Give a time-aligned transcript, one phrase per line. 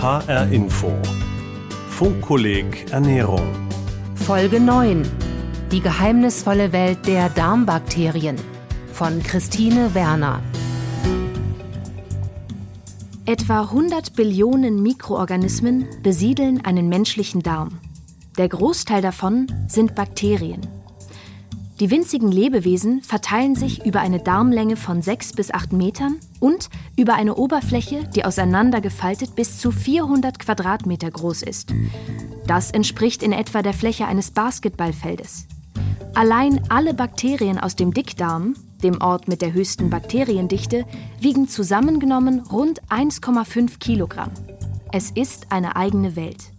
[0.00, 0.90] HR Info.
[1.90, 3.46] Funkkolleg Ernährung.
[4.14, 5.02] Folge 9.
[5.70, 8.36] Die geheimnisvolle Welt der Darmbakterien.
[8.94, 10.40] Von Christine Werner.
[13.26, 17.78] Etwa 100 Billionen Mikroorganismen besiedeln einen menschlichen Darm.
[18.38, 20.79] Der Großteil davon sind Bakterien.
[21.80, 27.14] Die winzigen Lebewesen verteilen sich über eine Darmlänge von 6 bis 8 Metern und über
[27.14, 31.72] eine Oberfläche, die auseinandergefaltet bis zu 400 Quadratmeter groß ist.
[32.46, 35.46] Das entspricht in etwa der Fläche eines Basketballfeldes.
[36.14, 40.84] Allein alle Bakterien aus dem Dickdarm, dem Ort mit der höchsten Bakteriendichte,
[41.18, 44.32] wiegen zusammengenommen rund 1,5 Kilogramm.
[44.92, 46.52] Es ist eine eigene Welt.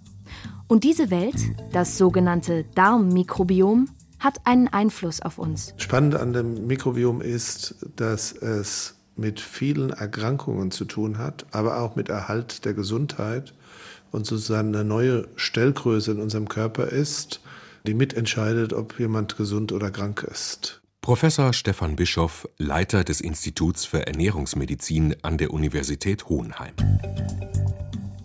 [0.67, 1.35] Und diese Welt,
[1.73, 3.87] das sogenannte Darmmikrobiom,
[4.21, 5.73] hat einen Einfluss auf uns.
[5.77, 11.95] Spannend an dem Mikrobiom ist, dass es mit vielen Erkrankungen zu tun hat, aber auch
[11.95, 13.53] mit Erhalt der Gesundheit
[14.11, 17.41] und sozusagen eine neue Stellgröße in unserem Körper ist,
[17.85, 20.81] die mitentscheidet, ob jemand gesund oder krank ist.
[21.01, 26.73] Professor Stefan Bischoff, Leiter des Instituts für Ernährungsmedizin an der Universität Hohenheim.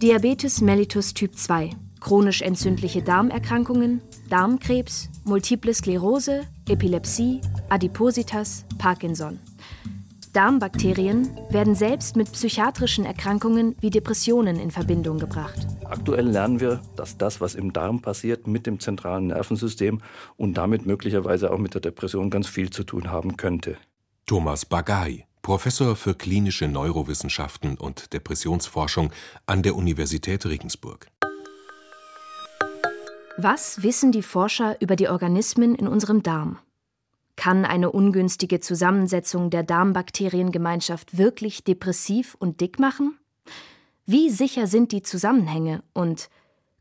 [0.02, 1.70] Diabetes mellitus Typ 2
[2.06, 9.40] chronisch entzündliche Darmerkrankungen, Darmkrebs, Multiple Sklerose, Epilepsie, Adipositas, Parkinson.
[10.32, 15.66] Darmbakterien werden selbst mit psychiatrischen Erkrankungen wie Depressionen in Verbindung gebracht.
[15.84, 20.00] Aktuell lernen wir, dass das, was im Darm passiert, mit dem zentralen Nervensystem
[20.36, 23.78] und damit möglicherweise auch mit der Depression ganz viel zu tun haben könnte.
[24.26, 29.10] Thomas Bagay, Professor für klinische Neurowissenschaften und Depressionsforschung
[29.46, 31.08] an der Universität Regensburg.
[33.38, 36.58] Was wissen die Forscher über die Organismen in unserem Darm?
[37.36, 43.18] Kann eine ungünstige Zusammensetzung der Darmbakteriengemeinschaft wirklich depressiv und dick machen?
[44.06, 46.30] Wie sicher sind die Zusammenhänge und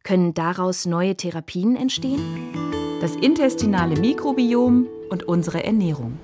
[0.03, 2.53] können daraus neue Therapien entstehen?
[3.02, 6.18] Das intestinale Mikrobiom und unsere Ernährung.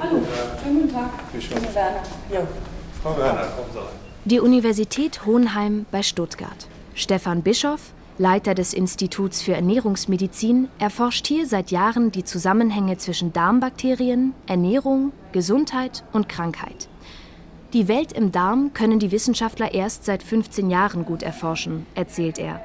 [0.00, 0.22] Hallo,
[0.62, 1.10] schönen guten Tag.
[1.30, 2.02] Herr Werner.
[2.32, 2.48] Ja.
[3.02, 3.86] Frau Werner, kommen Sie rein.
[4.24, 6.68] Die Universität Hohenheim bei Stuttgart.
[6.94, 14.32] Stefan Bischoff, Leiter des Instituts für Ernährungsmedizin, erforscht hier seit Jahren die Zusammenhänge zwischen Darmbakterien,
[14.46, 16.88] Ernährung, Gesundheit und Krankheit.
[17.72, 22.60] Die Welt im Darm können die Wissenschaftler erst seit 15 Jahren gut erforschen, erzählt er.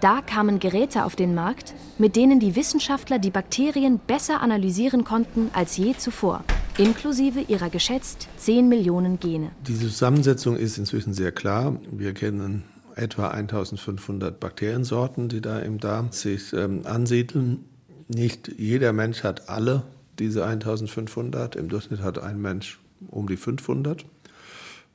[0.00, 5.50] Da kamen Geräte auf den Markt, mit denen die Wissenschaftler die Bakterien besser analysieren konnten
[5.52, 6.42] als je zuvor,
[6.78, 9.52] inklusive ihrer geschätzt 10 Millionen Gene.
[9.68, 11.76] Die Zusammensetzung ist inzwischen sehr klar.
[11.92, 12.64] Wir kennen
[12.96, 17.64] etwa 1500 Bakteriensorten, die da im Darm sich ähm, ansiedeln.
[18.08, 19.84] Nicht jeder Mensch hat alle
[20.18, 21.56] diese 1500.
[21.56, 22.78] Im Durchschnitt hat ein Mensch
[23.08, 24.04] um die 500.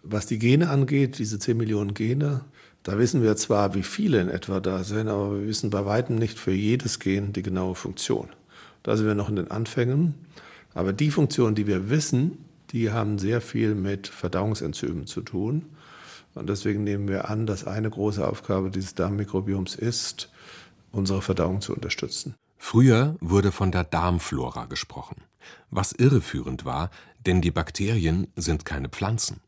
[0.03, 2.41] Was die Gene angeht, diese 10 Millionen Gene,
[2.83, 6.17] da wissen wir zwar, wie viele in etwa da sind, aber wir wissen bei weitem
[6.17, 8.29] nicht für jedes Gen die genaue Funktion.
[8.83, 10.13] Da sind wir noch in den Anfängen.
[10.75, 12.37] Aber die Funktionen, die wir wissen,
[12.71, 15.63] die haben sehr viel mit Verdauungsenzymen zu tun.
[16.35, 20.29] Und deswegen nehmen wir an, dass eine große Aufgabe dieses Darmmikrobioms ist,
[20.91, 22.35] unsere Verdauung zu unterstützen.
[22.57, 25.17] Früher wurde von der Darmflora gesprochen,
[25.69, 26.89] was irreführend war,
[27.25, 29.41] denn die Bakterien sind keine Pflanzen.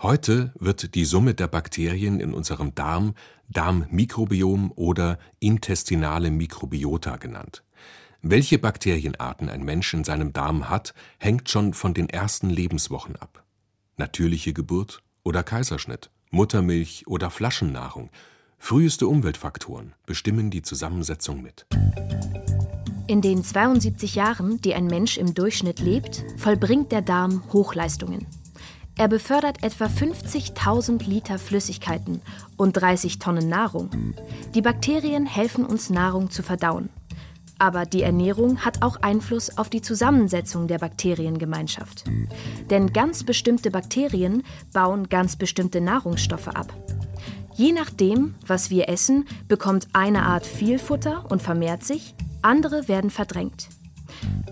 [0.00, 3.14] Heute wird die Summe der Bakterien in unserem Darm
[3.48, 7.62] Darmmikrobiom oder intestinale Mikrobiota genannt.
[8.20, 13.44] Welche Bakterienarten ein Mensch in seinem Darm hat, hängt schon von den ersten Lebenswochen ab.
[13.96, 18.10] Natürliche Geburt oder Kaiserschnitt, Muttermilch oder Flaschennahrung,
[18.58, 21.64] früheste Umweltfaktoren bestimmen die Zusammensetzung mit.
[23.06, 28.26] In den 72 Jahren, die ein Mensch im Durchschnitt lebt, vollbringt der Darm Hochleistungen.
[28.98, 32.20] Er befördert etwa 50.000 Liter Flüssigkeiten
[32.58, 34.14] und 30 Tonnen Nahrung.
[34.54, 36.90] Die Bakterien helfen uns, Nahrung zu verdauen.
[37.58, 42.04] Aber die Ernährung hat auch Einfluss auf die Zusammensetzung der Bakteriengemeinschaft.
[42.70, 46.74] Denn ganz bestimmte Bakterien bauen ganz bestimmte Nahrungsstoffe ab.
[47.54, 53.10] Je nachdem, was wir essen, bekommt eine Art viel Futter und vermehrt sich, andere werden
[53.10, 53.68] verdrängt.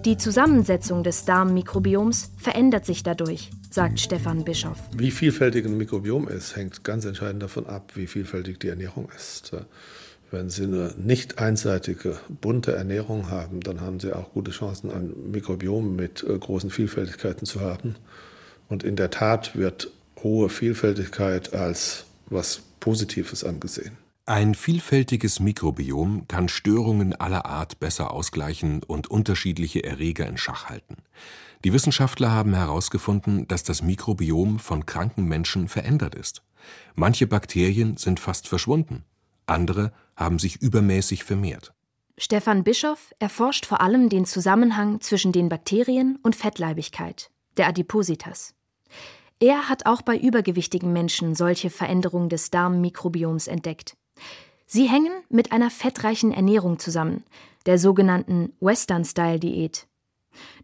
[0.05, 4.79] Die Zusammensetzung des Darmmikrobioms verändert sich dadurch, sagt Stefan Bischoff.
[4.97, 9.53] Wie vielfältig ein Mikrobiom ist, hängt ganz entscheidend davon ab, wie vielfältig die Ernährung ist.
[10.35, 15.31] Wenn Sie eine nicht einseitige, bunte Ernährung haben, dann haben Sie auch gute Chancen, ein
[15.31, 17.95] Mikrobiom mit äh, großen Vielfältigkeiten zu haben.
[18.69, 19.93] Und in der Tat wird
[20.25, 23.97] hohe Vielfältigkeit als was Positives angesehen.
[24.27, 30.97] Ein vielfältiges Mikrobiom kann Störungen aller Art besser ausgleichen und unterschiedliche Erreger in Schach halten.
[31.63, 36.43] Die Wissenschaftler haben herausgefunden, dass das Mikrobiom von kranken Menschen verändert ist.
[36.97, 39.05] Manche Bakterien sind fast verschwunden,
[39.47, 41.75] andere haben sich übermäßig vermehrt.
[42.17, 48.55] Stefan Bischoff erforscht vor allem den Zusammenhang zwischen den Bakterien und Fettleibigkeit, der Adipositas.
[49.41, 53.97] Er hat auch bei übergewichtigen Menschen solche Veränderungen des Darmmikrobioms entdeckt.
[54.67, 57.25] Sie hängen mit einer fettreichen Ernährung zusammen,
[57.67, 59.87] der sogenannten Western-Style-Diät.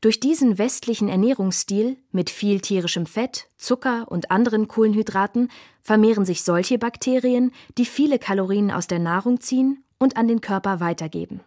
[0.00, 5.50] Durch diesen westlichen Ernährungsstil mit viel tierischem Fett, Zucker und anderen Kohlenhydraten
[5.82, 10.80] vermehren sich solche Bakterien, die viele Kalorien aus der Nahrung ziehen und an den Körper
[10.80, 11.40] weitergeben.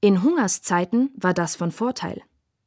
[0.00, 2.22] In Hungerszeiten war das von Vorteil.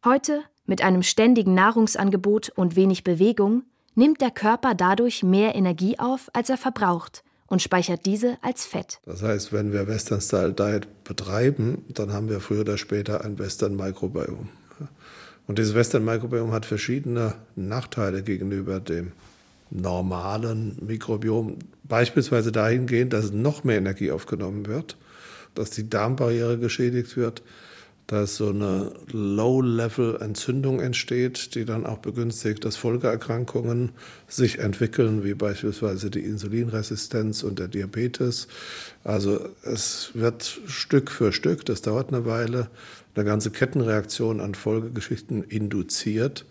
[0.06, 3.64] Heute, mit einem ständigen Nahrungsangebot und wenig Bewegung,
[3.96, 9.00] nimmt der Körper dadurch mehr Energie auf, als er verbraucht und speichert diese als Fett.
[9.06, 13.38] Das heißt, wenn wir Western Style Diet betreiben, dann haben wir früher oder später ein
[13.38, 14.50] Western Mikrobiom.
[15.48, 19.12] Und dieses Western Mikrobiom hat verschiedene Nachteile gegenüber dem
[19.70, 21.60] normalen Mikrobiom.
[21.84, 24.98] Beispielsweise dahingehend, dass noch mehr Energie aufgenommen wird,
[25.56, 27.44] dass die Darmbarriere geschädigt wird,
[28.08, 33.94] dass so eine Low-Level-Entzündung entsteht, die dann auch begünstigt, dass Folgeerkrankungen
[34.28, 38.48] sich entwickeln, wie beispielsweise die Insulinresistenz und der Diabetes.
[39.06, 42.70] Also es wird Stück für Stück, das dauert eine Weile,
[43.16, 46.46] eine ganze Kettenreaktion an Folgegeschichten induziert,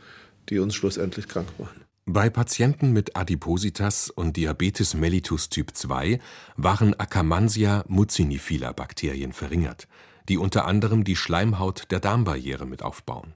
[0.48, 1.82] die uns schlussendlich krank machen.
[2.04, 6.18] Bei Patienten mit Adipositas und Diabetes mellitus Typ 2
[6.56, 9.86] waren Akkermansia mucinifila Bakterien verringert,
[10.28, 13.34] die unter anderem die Schleimhaut der Darmbarriere mit aufbauen.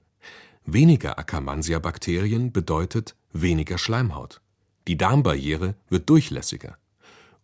[0.65, 4.41] Weniger Akkermansia Bakterien bedeutet weniger Schleimhaut.
[4.89, 6.77] Die Darmbarriere wird durchlässiger.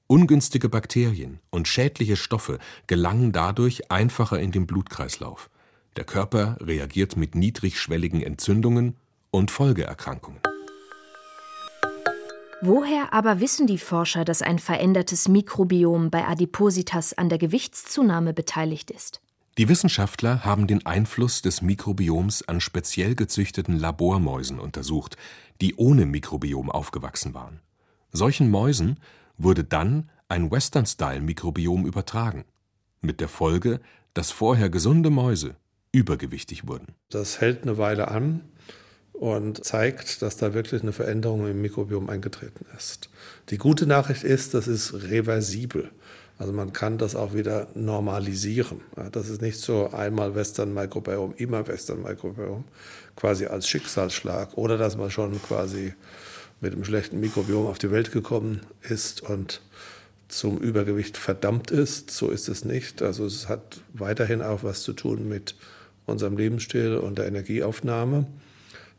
[0.07, 5.49] Ungünstige Bakterien und schädliche Stoffe gelangen dadurch einfacher in den Blutkreislauf.
[5.95, 8.95] Der Körper reagiert mit niedrigschwelligen Entzündungen
[9.29, 10.39] und Folgeerkrankungen.
[12.61, 18.89] Woher aber wissen die Forscher, dass ein verändertes Mikrobiom bei Adipositas an der Gewichtszunahme beteiligt
[18.89, 19.21] ist?
[19.57, 25.17] Die Wissenschaftler haben den Einfluss des Mikrobioms an speziell gezüchteten Labormäusen untersucht,
[25.61, 27.59] die ohne Mikrobiom aufgewachsen waren.
[28.11, 28.97] Solchen Mäusen
[29.37, 32.45] wurde dann ein Western-Style-Mikrobiom übertragen,
[33.01, 33.79] mit der Folge,
[34.13, 35.55] dass vorher gesunde Mäuse
[35.93, 36.87] übergewichtig wurden.
[37.09, 38.41] Das hält eine Weile an
[39.13, 43.09] und zeigt, dass da wirklich eine Veränderung im Mikrobiom eingetreten ist.
[43.49, 45.89] Die gute Nachricht ist, das ist reversibel.
[46.39, 48.81] Also man kann das auch wieder normalisieren.
[49.11, 52.65] Das ist nicht so einmal Western Mikrobiom, immer Western Mikrobiom,
[53.15, 55.93] quasi als Schicksalsschlag oder dass man schon quasi
[56.59, 59.61] mit einem schlechten Mikrobiom auf die Welt gekommen ist und
[60.27, 62.09] zum Übergewicht verdammt ist.
[62.09, 63.03] So ist es nicht.
[63.03, 65.55] Also es hat weiterhin auch was zu tun mit
[66.05, 68.25] unserem Lebensstil und der Energieaufnahme.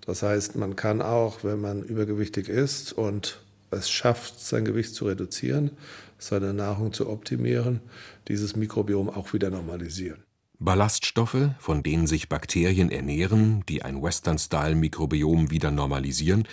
[0.07, 3.41] Das heißt, man kann auch, wenn man übergewichtig ist und
[3.71, 5.71] es schafft, sein Gewicht zu reduzieren,
[6.19, 7.81] seine Nahrung zu optimieren,
[8.29, 10.23] dieses Mikrobiom auch wieder normalisieren.
[10.59, 16.47] Ballaststoffe, von denen sich Bakterien ernähren, die ein Western-Style-Mikrobiom wieder normalisieren,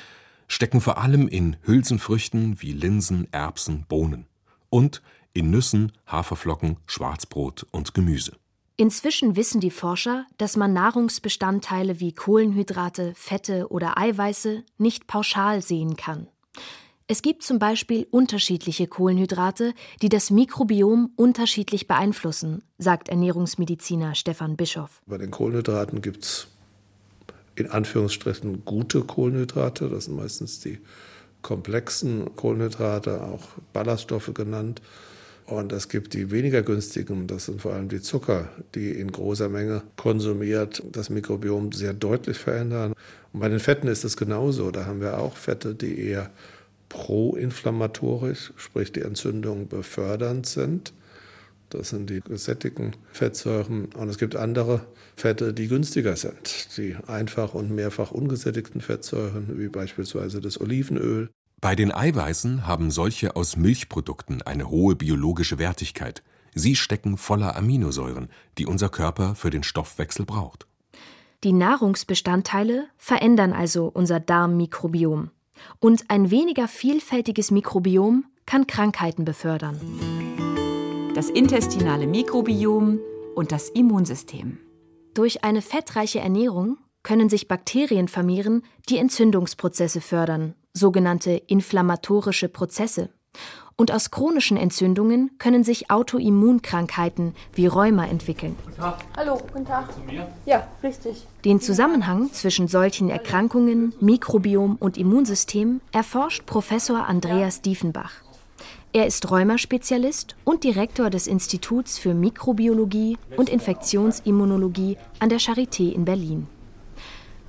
[0.47, 4.25] stecken vor allem in Hülsenfrüchten wie Linsen, Erbsen, Bohnen
[4.69, 5.01] und
[5.33, 8.33] in Nüssen, Haferflocken, Schwarzbrot und Gemüse.
[8.77, 15.95] Inzwischen wissen die Forscher, dass man Nahrungsbestandteile wie Kohlenhydrate, Fette oder Eiweiße nicht pauschal sehen
[15.95, 16.27] kann.
[17.07, 25.01] Es gibt zum Beispiel unterschiedliche Kohlenhydrate, die das Mikrobiom unterschiedlich beeinflussen, sagt Ernährungsmediziner Stefan Bischoff.
[25.05, 26.47] Bei den Kohlenhydraten gibt es
[27.55, 30.79] in Anführungsstrichen gute Kohlenhydrate, das sind meistens die
[31.41, 33.41] komplexen Kohlenhydrate, auch
[33.73, 34.81] Ballaststoffe genannt.
[35.51, 39.49] Und es gibt die weniger günstigen, das sind vor allem die Zucker, die in großer
[39.49, 42.93] Menge konsumiert das Mikrobiom sehr deutlich verändern.
[43.33, 44.71] Und bei den Fetten ist es genauso.
[44.71, 46.29] Da haben wir auch Fette, die eher
[46.87, 50.93] proinflammatorisch, sprich die Entzündung befördernd sind.
[51.69, 53.87] Das sind die gesättigten Fettsäuren.
[53.87, 54.85] Und es gibt andere
[55.17, 56.77] Fette, die günstiger sind.
[56.77, 61.29] Die einfach und mehrfach ungesättigten Fettsäuren, wie beispielsweise das Olivenöl.
[61.61, 66.23] Bei den Eiweißen haben solche aus Milchprodukten eine hohe biologische Wertigkeit.
[66.55, 70.65] Sie stecken voller Aminosäuren, die unser Körper für den Stoffwechsel braucht.
[71.43, 75.29] Die Nahrungsbestandteile verändern also unser Darmmikrobiom.
[75.79, 79.79] Und ein weniger vielfältiges Mikrobiom kann Krankheiten befördern.
[81.13, 82.99] Das intestinale Mikrobiom
[83.35, 84.57] und das Immunsystem.
[85.13, 93.09] Durch eine fettreiche Ernährung können sich Bakterien vermehren, die Entzündungsprozesse fördern, sogenannte inflammatorische Prozesse.
[93.77, 98.55] Und aus chronischen Entzündungen können sich Autoimmunkrankheiten wie Rheuma entwickeln.
[98.65, 98.99] Guten Tag.
[99.15, 99.91] Hallo, guten Tag.
[99.93, 100.27] Zu mir?
[100.45, 101.25] Ja, richtig.
[101.45, 108.11] Den Zusammenhang zwischen solchen Erkrankungen, Mikrobiom und Immunsystem erforscht Professor Andreas Diefenbach.
[108.93, 116.03] Er ist Rheumaspezialist und Direktor des Instituts für Mikrobiologie und Infektionsimmunologie an der Charité in
[116.03, 116.47] Berlin.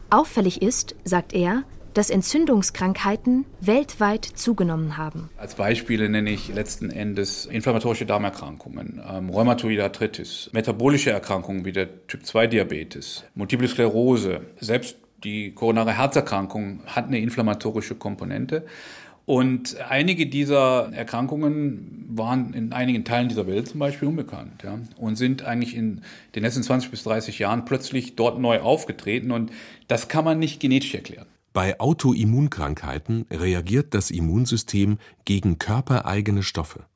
[0.09, 1.65] Auffällig ist, sagt er,
[1.95, 5.31] dass Entzündungskrankheiten weltweit zugenommen haben.
[5.37, 12.07] Als Beispiele nenne ich letzten Endes inflammatorische Darmerkrankungen, ähm, Rheumatoide Arthritis, metabolische Erkrankungen wie der
[12.07, 18.65] Typ-2-Diabetes, Multiple Sklerose, selbst die koronare Herzerkrankung hat eine inflammatorische Komponente.
[19.25, 25.15] Und einige dieser Erkrankungen waren in einigen Teilen dieser Welt zum Beispiel unbekannt ja, und
[25.15, 26.03] sind eigentlich in
[26.35, 29.31] den letzten 20 bis 30 Jahren plötzlich dort neu aufgetreten.
[29.31, 29.53] Und
[29.87, 31.27] das kann man nicht genetisch erklären.
[31.53, 36.87] Bei Autoimmunkrankheiten reagiert das Immunsystem gegen körpereigene Stoffe.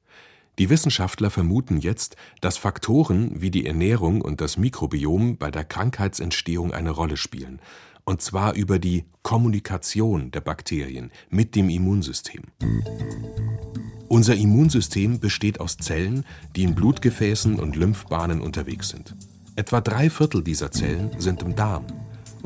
[0.59, 6.73] Die Wissenschaftler vermuten jetzt, dass Faktoren wie die Ernährung und das Mikrobiom bei der Krankheitsentstehung
[6.73, 7.61] eine Rolle spielen,
[8.05, 12.45] und zwar über die Kommunikation der Bakterien mit dem Immunsystem.
[14.09, 19.15] Unser Immunsystem besteht aus Zellen, die in Blutgefäßen und Lymphbahnen unterwegs sind.
[19.57, 21.85] Etwa drei Viertel dieser Zellen sind im Darm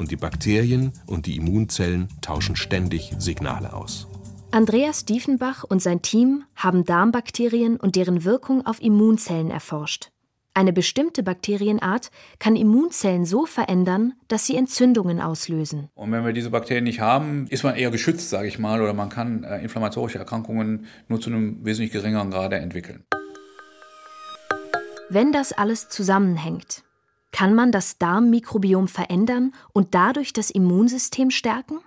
[0.01, 4.09] und die Bakterien und die Immunzellen tauschen ständig Signale aus.
[4.51, 10.11] Andreas Diefenbach und sein Team haben Darmbakterien und deren Wirkung auf Immunzellen erforscht.
[10.53, 15.89] Eine bestimmte Bakterienart kann Immunzellen so verändern, dass sie Entzündungen auslösen.
[15.95, 18.93] Und wenn wir diese Bakterien nicht haben, ist man eher geschützt, sage ich mal, oder
[18.93, 23.05] man kann äh, inflammatorische Erkrankungen nur zu einem wesentlich geringeren Grade entwickeln.
[25.09, 26.83] Wenn das alles zusammenhängt,
[27.33, 31.81] kann man das Darmmikrobiom verändern und dadurch das Immunsystem stärken?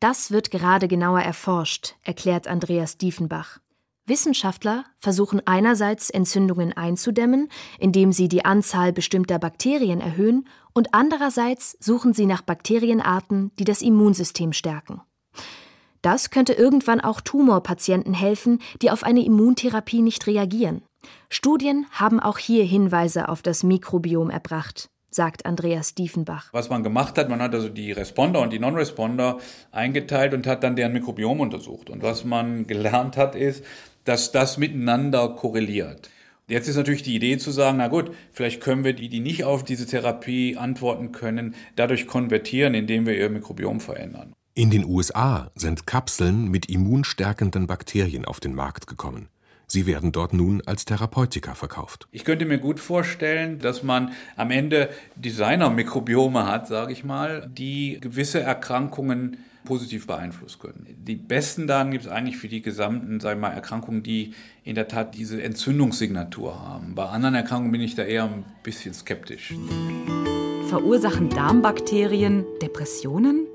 [0.00, 3.58] Das wird gerade genauer erforscht, erklärt Andreas Diefenbach.
[4.06, 12.14] Wissenschaftler versuchen einerseits Entzündungen einzudämmen, indem sie die Anzahl bestimmter Bakterien erhöhen, und andererseits suchen
[12.14, 15.02] sie nach Bakterienarten, die das Immunsystem stärken.
[16.02, 20.82] Das könnte irgendwann auch Tumorpatienten helfen, die auf eine Immuntherapie nicht reagieren.
[21.28, 26.48] Studien haben auch hier Hinweise auf das Mikrobiom erbracht, sagt Andreas Diefenbach.
[26.52, 29.38] Was man gemacht hat, man hat also die Responder und die Non-Responder
[29.72, 31.90] eingeteilt und hat dann deren Mikrobiom untersucht.
[31.90, 33.64] Und was man gelernt hat, ist,
[34.04, 36.10] dass das miteinander korreliert.
[36.48, 39.44] Jetzt ist natürlich die Idee zu sagen, na gut, vielleicht können wir die, die nicht
[39.44, 44.32] auf diese Therapie antworten können, dadurch konvertieren, indem wir ihr Mikrobiom verändern.
[44.54, 49.28] In den USA sind Kapseln mit immunstärkenden Bakterien auf den Markt gekommen.
[49.70, 52.08] Sie werden dort nun als Therapeutika verkauft.
[52.10, 57.98] Ich könnte mir gut vorstellen, dass man am Ende Designer-Mikrobiome hat, sage ich mal, die
[58.00, 60.96] gewisse Erkrankungen positiv beeinflussen können.
[60.98, 64.34] Die besten Daten gibt es eigentlich für die gesamten sagen wir mal, Erkrankungen, die
[64.64, 66.96] in der Tat diese Entzündungssignatur haben.
[66.96, 69.54] Bei anderen Erkrankungen bin ich da eher ein bisschen skeptisch.
[70.68, 73.46] Verursachen Darmbakterien Depressionen?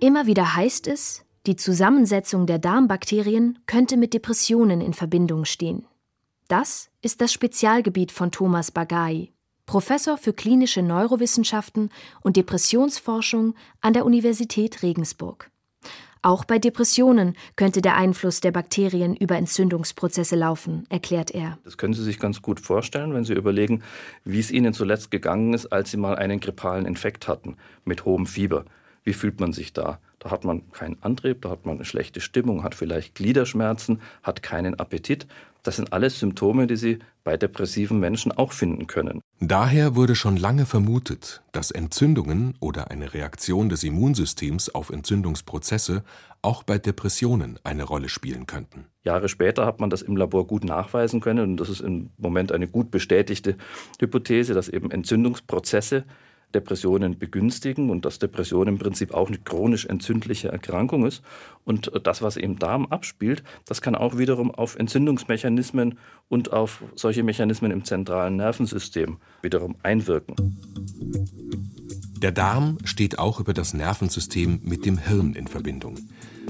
[0.00, 5.86] Immer wieder heißt es, die Zusammensetzung der Darmbakterien könnte mit Depressionen in Verbindung stehen.
[6.48, 9.30] Das ist das Spezialgebiet von Thomas Bagai,
[9.64, 11.90] Professor für klinische Neurowissenschaften
[12.22, 15.50] und Depressionsforschung an der Universität Regensburg.
[16.22, 21.58] Auch bei Depressionen könnte der Einfluss der Bakterien über Entzündungsprozesse laufen, erklärt er.
[21.64, 23.82] Das können Sie sich ganz gut vorstellen, wenn Sie überlegen,
[24.24, 28.26] wie es Ihnen zuletzt gegangen ist, als Sie mal einen grippalen Infekt hatten mit hohem
[28.26, 28.66] Fieber.
[29.04, 29.98] Wie fühlt man sich da?
[30.18, 34.42] Da hat man keinen Antrieb, da hat man eine schlechte Stimmung, hat vielleicht Gliederschmerzen, hat
[34.42, 35.26] keinen Appetit.
[35.62, 39.20] Das sind alles Symptome, die Sie bei depressiven Menschen auch finden können.
[39.40, 46.02] Daher wurde schon lange vermutet, dass Entzündungen oder eine Reaktion des Immunsystems auf Entzündungsprozesse
[46.42, 48.86] auch bei Depressionen eine Rolle spielen könnten.
[49.04, 52.52] Jahre später hat man das im Labor gut nachweisen können und das ist im Moment
[52.52, 53.56] eine gut bestätigte
[53.98, 56.04] Hypothese, dass eben Entzündungsprozesse
[56.54, 61.22] Depressionen begünstigen und dass Depression im Prinzip auch eine chronisch entzündliche Erkrankung ist.
[61.64, 67.22] Und das, was im Darm abspielt, das kann auch wiederum auf Entzündungsmechanismen und auf solche
[67.22, 70.56] Mechanismen im zentralen Nervensystem wiederum einwirken.
[72.18, 75.96] Der Darm steht auch über das Nervensystem mit dem Hirn in Verbindung.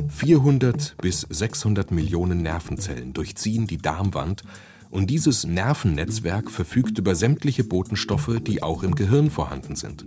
[0.08, 4.42] 400 bis 600 Millionen Nervenzellen durchziehen die Darmwand
[4.90, 10.04] und dieses Nervennetzwerk verfügt über sämtliche Botenstoffe, die auch im Gehirn vorhanden sind.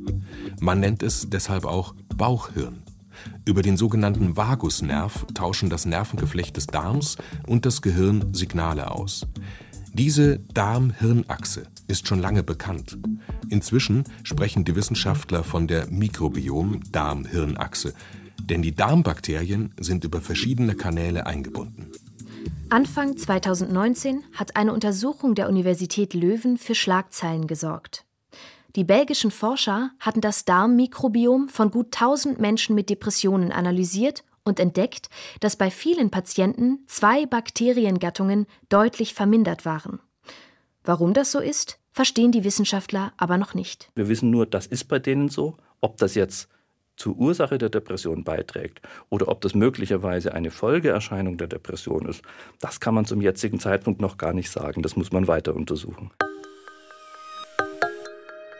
[0.59, 2.81] Man nennt es deshalb auch Bauchhirn.
[3.45, 7.15] Über den sogenannten Vagusnerv tauschen das Nervengeflecht des Darms
[7.47, 9.25] und das Gehirn Signale aus.
[9.93, 12.97] Diese Darm-Hirn-Achse ist schon lange bekannt.
[13.49, 17.93] Inzwischen sprechen die Wissenschaftler von der Mikrobiom-Darm-Hirn-Achse,
[18.41, 21.91] denn die Darmbakterien sind über verschiedene Kanäle eingebunden.
[22.69, 28.05] Anfang 2019 hat eine Untersuchung der Universität Löwen für Schlagzeilen gesorgt.
[28.75, 35.09] Die belgischen Forscher hatten das Darmmikrobiom von gut 1000 Menschen mit Depressionen analysiert und entdeckt,
[35.39, 39.99] dass bei vielen Patienten zwei Bakteriengattungen deutlich vermindert waren.
[40.83, 43.89] Warum das so ist, verstehen die Wissenschaftler aber noch nicht.
[43.95, 45.55] Wir wissen nur, das ist bei denen so.
[45.79, 46.49] Ob das jetzt
[46.95, 52.21] zur Ursache der Depression beiträgt oder ob das möglicherweise eine Folgeerscheinung der Depression ist,
[52.59, 54.81] das kann man zum jetzigen Zeitpunkt noch gar nicht sagen.
[54.81, 56.11] Das muss man weiter untersuchen.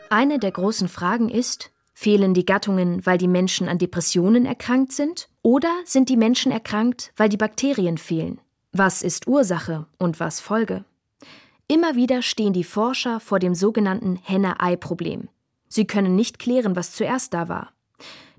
[0.09, 5.29] Eine der großen Fragen ist, fehlen die Gattungen, weil die Menschen an Depressionen erkrankt sind,
[5.41, 8.39] oder sind die Menschen erkrankt, weil die Bakterien fehlen?
[8.71, 10.85] Was ist Ursache und was Folge?
[11.67, 15.29] Immer wieder stehen die Forscher vor dem sogenannten Henne-Ei-Problem.
[15.67, 17.71] Sie können nicht klären, was zuerst da war.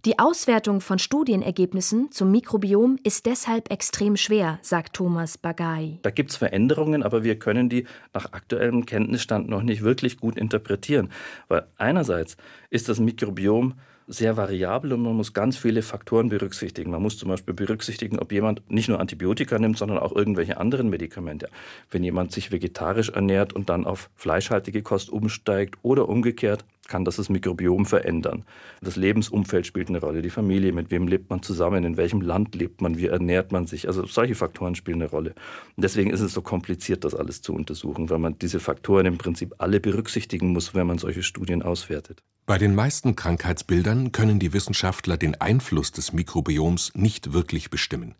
[0.04, 5.98] Die Auswertung von Studienergebnissen zum Mikrobiom ist deshalb extrem schwer, sagt Thomas Bagay.
[6.02, 10.36] Da gibt es Veränderungen, aber wir können die nach aktuellem Kenntnisstand noch nicht wirklich gut
[10.36, 11.08] interpretieren.
[11.48, 12.36] Weil einerseits
[12.68, 16.90] ist das Mikrobiom sehr variabel und man muss ganz viele Faktoren berücksichtigen.
[16.90, 20.90] Man muss zum Beispiel berücksichtigen, ob jemand nicht nur Antibiotika nimmt, sondern auch irgendwelche anderen
[20.90, 21.48] Medikamente.
[21.90, 27.16] Wenn jemand sich vegetarisch ernährt und dann auf fleischhaltige Kost umsteigt oder umgekehrt, kann das
[27.16, 28.44] das Mikrobiom verändern.
[28.80, 32.54] Das Lebensumfeld spielt eine Rolle, die Familie, mit wem lebt man zusammen, in welchem Land
[32.54, 33.86] lebt man, wie ernährt man sich.
[33.88, 35.34] Also solche Faktoren spielen eine Rolle.
[35.76, 39.18] Und deswegen ist es so kompliziert, das alles zu untersuchen, weil man diese Faktoren im
[39.18, 42.22] Prinzip alle berücksichtigen muss, wenn man solche Studien auswertet.
[42.46, 48.14] Bei den meisten Krankheitsbildern können die Wissenschaftler den Einfluss des Mikrobioms nicht wirklich bestimmen.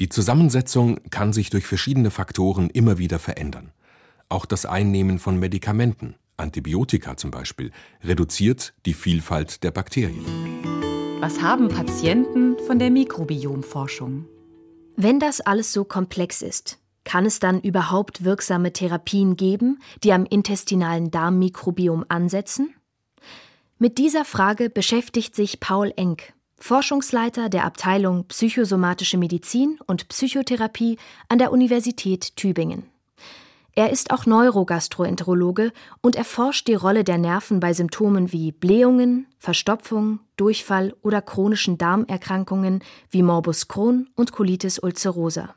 [0.00, 3.70] Die Zusammensetzung kann sich durch verschiedene Faktoren immer wieder verändern.
[4.28, 7.70] Auch das Einnehmen von Medikamenten, Antibiotika zum Beispiel,
[8.02, 10.24] reduziert die Vielfalt der Bakterien.
[11.20, 14.26] Was haben Patienten von der Mikrobiomforschung?
[14.96, 20.24] Wenn das alles so komplex ist, kann es dann überhaupt wirksame Therapien geben, die am
[20.24, 22.74] intestinalen Darmmikrobiom ansetzen?
[23.78, 30.98] Mit dieser Frage beschäftigt sich Paul Enck, Forschungsleiter der Abteilung Psychosomatische Medizin und Psychotherapie
[31.28, 32.91] an der Universität Tübingen.
[33.74, 40.20] Er ist auch Neurogastroenterologe und erforscht die Rolle der Nerven bei Symptomen wie Blähungen, Verstopfung,
[40.36, 45.54] Durchfall oder chronischen Darmerkrankungen wie Morbus Crohn und Colitis ulcerosa.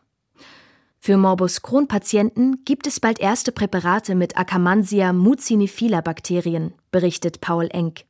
[1.01, 8.05] Für Morbus Crohn-Patienten gibt es bald erste Präparate mit Akkermansia mucinifila Bakterien, berichtet Paul Enck.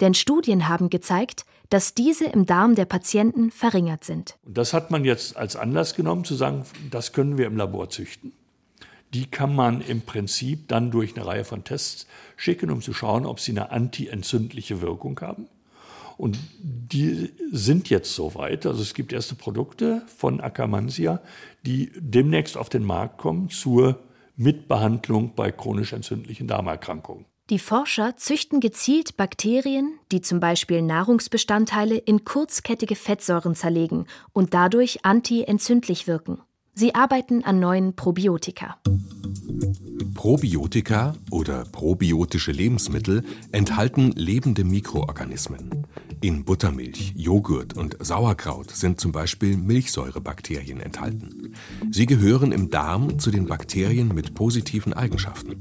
[0.00, 4.38] Denn Studien haben gezeigt, dass diese im Darm der Patienten verringert sind.
[4.44, 8.32] Das hat man jetzt als Anlass genommen, zu sagen, das können wir im Labor züchten.
[9.14, 13.26] Die kann man im Prinzip dann durch eine Reihe von Tests schicken, um zu schauen,
[13.26, 15.48] ob sie eine antientzündliche Wirkung haben.
[16.16, 18.64] Und die sind jetzt soweit.
[18.66, 21.20] Also es gibt erste Produkte von Akkermansia,
[21.66, 23.98] die demnächst auf den Markt kommen zur
[24.36, 27.26] Mitbehandlung bei chronisch entzündlichen Darmerkrankungen.
[27.50, 35.04] Die Forscher züchten gezielt Bakterien, die zum Beispiel Nahrungsbestandteile in kurzkettige Fettsäuren zerlegen und dadurch
[35.04, 36.40] antientzündlich wirken.
[36.74, 38.78] Sie arbeiten an neuen Probiotika.
[40.14, 45.86] Probiotika oder probiotische Lebensmittel enthalten lebende Mikroorganismen.
[46.22, 51.54] In Buttermilch, Joghurt und Sauerkraut sind zum Beispiel Milchsäurebakterien enthalten.
[51.90, 55.60] Sie gehören im Darm zu den Bakterien mit positiven Eigenschaften.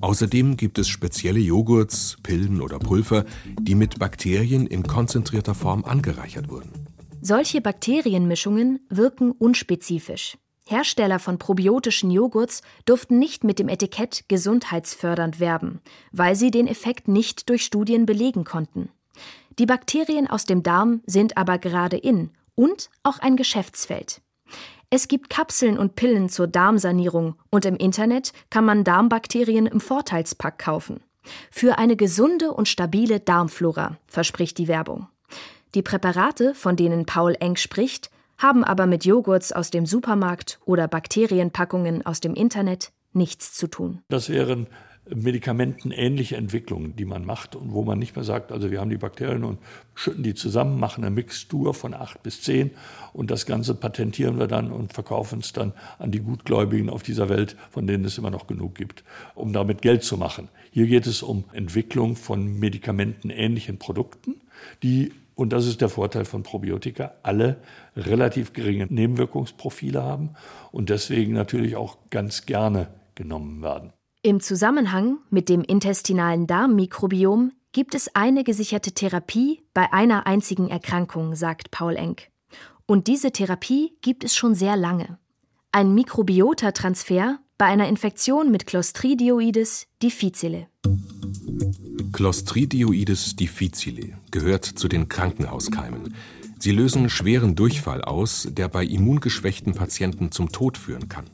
[0.00, 3.24] Außerdem gibt es spezielle Joghurts, Pillen oder Pulver,
[3.60, 6.83] die mit Bakterien in konzentrierter Form angereichert wurden.
[7.26, 10.36] Solche Bakterienmischungen wirken unspezifisch.
[10.66, 15.80] Hersteller von probiotischen Joghurts durften nicht mit dem Etikett gesundheitsfördernd werben,
[16.12, 18.90] weil sie den Effekt nicht durch Studien belegen konnten.
[19.58, 24.20] Die Bakterien aus dem Darm sind aber gerade in und auch ein Geschäftsfeld.
[24.90, 30.58] Es gibt Kapseln und Pillen zur Darmsanierung und im Internet kann man Darmbakterien im Vorteilspack
[30.58, 31.00] kaufen.
[31.50, 35.08] Für eine gesunde und stabile Darmflora, verspricht die Werbung.
[35.74, 40.86] Die Präparate, von denen Paul Eng spricht, haben aber mit Joghurts aus dem Supermarkt oder
[40.86, 44.00] Bakterienpackungen aus dem Internet nichts zu tun.
[44.08, 44.68] Das wären
[45.12, 48.96] medikamentenähnliche Entwicklungen, die man macht und wo man nicht mehr sagt, also wir haben die
[48.96, 49.58] Bakterien und
[49.94, 52.70] schütten die zusammen, machen eine Mixtur von acht bis zehn
[53.12, 57.28] und das Ganze patentieren wir dann und verkaufen es dann an die Gutgläubigen auf dieser
[57.28, 60.48] Welt, von denen es immer noch genug gibt, um damit Geld zu machen.
[60.70, 64.40] Hier geht es um Entwicklung von medikamentenähnlichen Produkten,
[64.82, 67.56] die und das ist der Vorteil von Probiotika, alle
[67.96, 70.30] relativ geringe Nebenwirkungsprofile haben
[70.72, 73.92] und deswegen natürlich auch ganz gerne genommen werden.
[74.22, 81.34] Im Zusammenhang mit dem intestinalen Darmmikrobiom gibt es eine gesicherte Therapie bei einer einzigen Erkrankung,
[81.34, 82.30] sagt Paul Enck.
[82.86, 85.18] Und diese Therapie gibt es schon sehr lange.
[85.74, 90.68] ein Mikrobiotatransfer bei einer Infektion mit Clostridioides difficile.
[92.14, 96.14] Clostridioides difficile gehört zu den Krankenhauskeimen.
[96.60, 101.24] Sie lösen schweren Durchfall aus, der bei immungeschwächten Patienten zum Tod führen kann.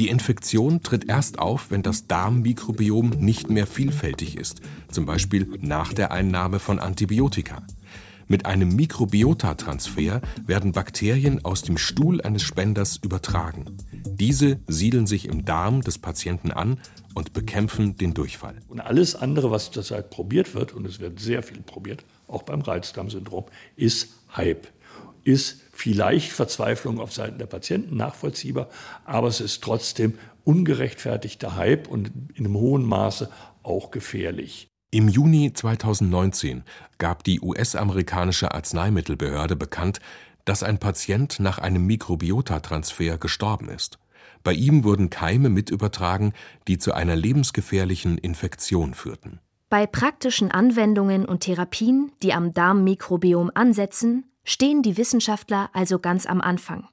[0.00, 5.92] Die Infektion tritt erst auf, wenn das Darmmikrobiom nicht mehr vielfältig ist, zum Beispiel nach
[5.92, 7.62] der Einnahme von Antibiotika.
[8.26, 13.64] Mit einem Mikrobiotatransfer werden Bakterien aus dem Stuhl eines Spenders übertragen.
[14.04, 16.80] Diese siedeln sich im Darm des Patienten an
[17.18, 18.54] und bekämpfen den Durchfall.
[18.68, 22.60] Und alles andere, was zurzeit probiert wird, und es wird sehr viel probiert, auch beim
[22.60, 24.68] Reizdarmsyndrom, ist Hype.
[25.24, 28.68] Ist vielleicht Verzweiflung auf Seiten der Patienten nachvollziehbar,
[29.04, 33.28] aber es ist trotzdem ungerechtfertigter Hype und in einem hohen Maße
[33.64, 34.68] auch gefährlich.
[34.92, 36.62] Im Juni 2019
[36.98, 39.98] gab die US-amerikanische Arzneimittelbehörde bekannt,
[40.44, 43.98] dass ein Patient nach einem Mikrobiotatransfer gestorben ist.
[44.42, 46.32] Bei ihm wurden Keime mitübertragen,
[46.66, 49.40] die zu einer lebensgefährlichen Infektion führten.
[49.68, 56.40] Bei praktischen Anwendungen und Therapien, die am Darmmikrobiom ansetzen, stehen die Wissenschaftler also ganz am
[56.40, 56.88] Anfang.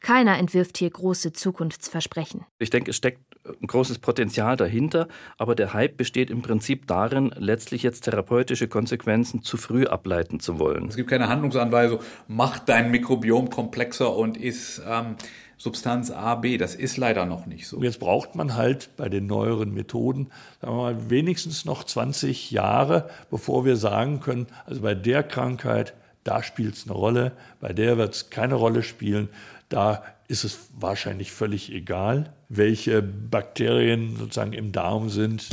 [0.00, 2.46] Keiner entwirft hier große Zukunftsversprechen.
[2.58, 7.34] Ich denke, es steckt ein großes Potenzial dahinter, aber der Hype besteht im Prinzip darin,
[7.36, 10.88] letztlich jetzt therapeutische Konsequenzen zu früh ableiten zu wollen.
[10.88, 15.16] Es gibt keine Handlungsanweisung, mach dein Mikrobiom komplexer und ist ähm,
[15.60, 16.56] Substanz A, B.
[16.56, 17.82] Das ist leider noch nicht so.
[17.82, 20.30] Jetzt braucht man halt bei den neueren Methoden,
[20.62, 25.92] sagen wir mal, wenigstens noch 20 Jahre, bevor wir sagen können, also bei der Krankheit,
[26.24, 29.28] da spielt es eine Rolle, bei der wird es keine Rolle spielen.
[29.68, 35.46] Da ist es wahrscheinlich völlig egal, welche Bakterien sozusagen im Darm sind.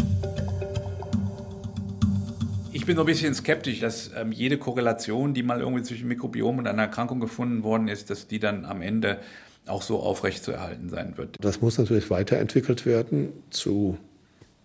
[2.71, 6.59] Ich bin so ein bisschen skeptisch, dass ähm, jede Korrelation, die mal irgendwie zwischen Mikrobiom
[6.59, 9.19] und einer Erkrankung gefunden worden ist, dass die dann am Ende
[9.69, 11.37] auch so aufrecht zu erhalten sein wird.
[11.39, 13.97] Das muss natürlich weiterentwickelt werden zu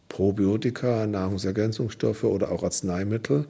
[0.09, 3.47] Probiotika, Nahrungsergänzungsstoffe oder auch Arzneimittel.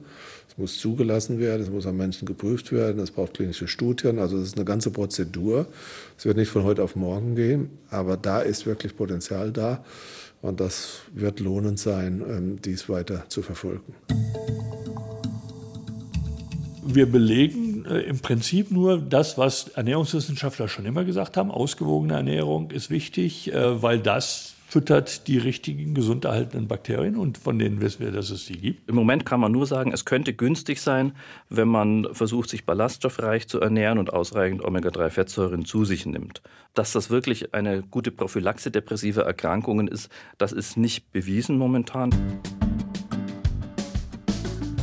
[0.49, 4.37] Es muss zugelassen werden, es muss am Menschen geprüft werden, es braucht klinische Studien, also
[4.37, 5.67] es ist eine ganze Prozedur.
[6.17, 9.83] Es wird nicht von heute auf morgen gehen, aber da ist wirklich Potenzial da
[10.41, 13.95] und das wird lohnend sein, ähm, dies weiter zu verfolgen.
[16.85, 21.51] Wir belegen äh, im Prinzip nur das, was Ernährungswissenschaftler schon immer gesagt haben.
[21.51, 27.59] Ausgewogene Ernährung ist wichtig, äh, weil das füttert die richtigen, gesund erhaltenen Bakterien und von
[27.59, 28.89] denen wissen wir, dass es sie gibt.
[28.89, 31.11] Im Moment kann man nur sagen, es könnte günstig sein,
[31.47, 36.41] wenn man versucht, sich ballaststoffreich zu ernähren und ausreichend Omega-3-Fettsäuren zu sich nimmt.
[36.73, 42.09] Dass das wirklich eine gute Prophylaxe depressiver Erkrankungen ist, das ist nicht bewiesen momentan.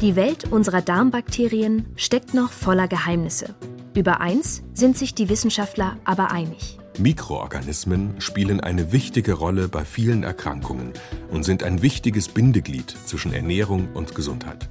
[0.01, 3.55] Die Welt unserer Darmbakterien steckt noch voller Geheimnisse.
[3.95, 6.79] Über eins sind sich die Wissenschaftler aber einig.
[6.99, 10.95] Mikroorganismen spielen eine wichtige Rolle bei vielen Erkrankungen
[11.31, 14.71] und sind ein wichtiges Bindeglied zwischen Ernährung und Gesundheit.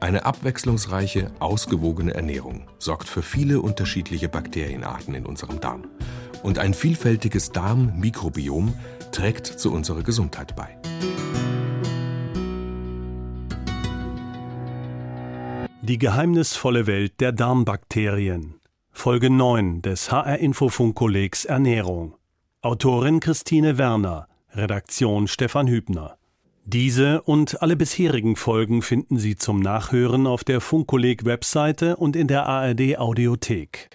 [0.00, 5.84] Eine abwechslungsreiche, ausgewogene Ernährung sorgt für viele unterschiedliche Bakterienarten in unserem Darm.
[6.42, 8.72] Und ein vielfältiges Darmmikrobiom
[9.12, 10.78] trägt zu unserer Gesundheit bei.
[15.92, 18.54] Die geheimnisvolle Welt der Darmbakterien.
[18.92, 22.14] Folge 9 des HR Infofunkkollegs Ernährung.
[22.62, 26.16] Autorin Christine Werner, Redaktion Stefan Hübner.
[26.64, 32.26] Diese und alle bisherigen Folgen finden Sie zum Nachhören auf der Funkkolleg Webseite und in
[32.26, 33.90] der ARD Audiothek.